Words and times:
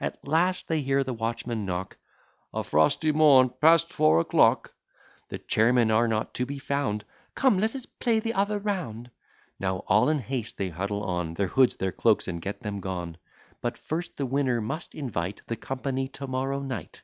At 0.00 0.26
last 0.26 0.66
they 0.66 0.82
hear 0.82 1.04
the 1.04 1.14
watchman 1.14 1.64
knock, 1.64 1.96
"A 2.52 2.64
frosty 2.64 3.12
morn 3.12 3.50
past 3.60 3.92
four 3.92 4.18
o'clock." 4.18 4.74
The 5.28 5.38
chairmen 5.38 5.92
are 5.92 6.08
not 6.08 6.34
to 6.34 6.44
be 6.44 6.58
found, 6.58 7.04
"Come, 7.36 7.60
let 7.60 7.72
us 7.76 7.86
play 7.86 8.18
the 8.18 8.32
other 8.34 8.58
round." 8.58 9.12
Now 9.60 9.84
all 9.86 10.08
in 10.08 10.18
haste 10.18 10.58
they 10.58 10.70
huddle 10.70 11.04
on 11.04 11.34
Their 11.34 11.46
hoods, 11.46 11.76
their 11.76 11.92
cloaks, 11.92 12.26
and 12.26 12.42
get 12.42 12.62
them 12.62 12.80
gone; 12.80 13.16
But, 13.60 13.78
first, 13.78 14.16
the 14.16 14.26
winner 14.26 14.60
must 14.60 14.92
invite 14.92 15.42
The 15.46 15.54
company 15.54 16.08
to 16.08 16.26
morrow 16.26 16.58
night. 16.58 17.02